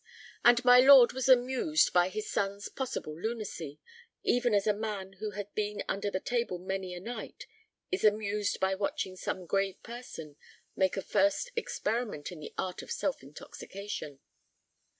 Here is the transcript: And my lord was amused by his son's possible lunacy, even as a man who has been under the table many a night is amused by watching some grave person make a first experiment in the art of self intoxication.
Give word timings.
And 0.43 0.65
my 0.65 0.79
lord 0.79 1.13
was 1.13 1.29
amused 1.29 1.93
by 1.93 2.09
his 2.09 2.27
son's 2.27 2.69
possible 2.69 3.13
lunacy, 3.15 3.79
even 4.23 4.55
as 4.55 4.65
a 4.65 4.73
man 4.73 5.13
who 5.19 5.29
has 5.37 5.45
been 5.53 5.83
under 5.87 6.09
the 6.09 6.19
table 6.19 6.57
many 6.57 6.95
a 6.95 6.99
night 6.99 7.45
is 7.91 8.03
amused 8.03 8.59
by 8.59 8.73
watching 8.73 9.15
some 9.15 9.45
grave 9.45 9.83
person 9.83 10.37
make 10.75 10.97
a 10.97 11.03
first 11.03 11.51
experiment 11.55 12.31
in 12.31 12.39
the 12.39 12.51
art 12.57 12.81
of 12.81 12.89
self 12.89 13.21
intoxication. 13.21 14.19